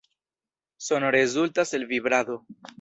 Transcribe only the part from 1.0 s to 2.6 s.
rezultas el vibrado.